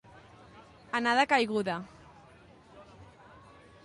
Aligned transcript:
Anar 0.99 1.11
de 1.19 1.25
caiguda. 1.33 1.75